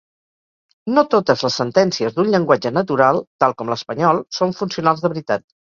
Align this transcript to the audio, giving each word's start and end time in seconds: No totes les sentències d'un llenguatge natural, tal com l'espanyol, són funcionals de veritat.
No 0.95 1.03
totes 1.15 1.43
les 1.47 1.57
sentències 1.61 2.17
d'un 2.17 2.31
llenguatge 2.37 2.73
natural, 2.81 3.23
tal 3.45 3.57
com 3.61 3.73
l'espanyol, 3.75 4.27
són 4.41 4.61
funcionals 4.65 5.07
de 5.07 5.17
veritat. 5.17 5.51